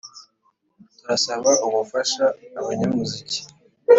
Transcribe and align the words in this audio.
turasaba 0.97 1.51
ubufasha 1.67 2.23
abanyamuziki, 2.59 3.41